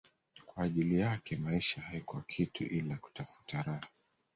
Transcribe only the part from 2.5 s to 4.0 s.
ila kutafuta raha